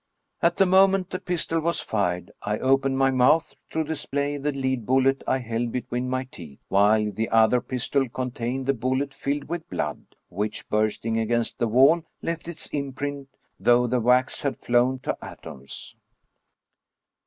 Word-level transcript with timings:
At 0.41 0.57
the 0.57 0.65
moment 0.65 1.11
the 1.11 1.19
pistol 1.19 1.59
was 1.59 1.79
fired, 1.79 2.31
I 2.41 2.57
opened 2.57 2.97
my 2.97 3.11
mouth 3.11 3.53
to 3.69 3.83
display 3.83 4.37
the 4.37 4.51
lead 4.51 4.83
bullet 4.83 5.23
I 5.27 5.37
held 5.37 5.71
between 5.71 6.09
my 6.09 6.23
teeth, 6.23 6.57
while 6.69 7.11
the 7.11 7.29
other 7.29 7.61
pistol 7.61 8.09
contained 8.09 8.65
the 8.65 8.73
bullet 8.73 9.13
filled 9.13 9.43
with 9.43 9.69
blood, 9.69 10.03
which 10.27 10.67
bursting 10.69 11.19
against 11.19 11.59
the 11.59 11.67
wall, 11.67 12.01
left 12.23 12.47
its 12.47 12.65
imprint, 12.69 13.29
though 13.59 13.85
the 13.85 13.99
wax 13.99 14.41
had 14.41 14.59
Sown 14.59 14.97
to 15.01 15.15
atoms. 15.23 15.95